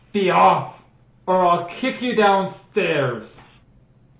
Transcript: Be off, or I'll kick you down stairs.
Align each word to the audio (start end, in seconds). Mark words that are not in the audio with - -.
Be 0.13 0.31
off, 0.31 0.83
or 1.27 1.37
I'll 1.45 1.65
kick 1.65 2.01
you 2.01 2.15
down 2.15 2.51
stairs. 2.51 3.39